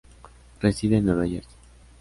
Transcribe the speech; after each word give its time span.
Reside 0.63 0.97
en 0.97 1.05
Nueva 1.05 1.27
Jersey. 1.27 1.55